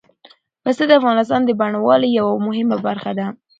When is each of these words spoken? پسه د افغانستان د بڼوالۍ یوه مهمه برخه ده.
پسه 0.63 0.83
د 0.87 0.91
افغانستان 0.99 1.41
د 1.45 1.51
بڼوالۍ 1.59 2.09
یوه 2.19 2.35
مهمه 2.47 2.77
برخه 2.87 3.11
ده. 3.17 3.27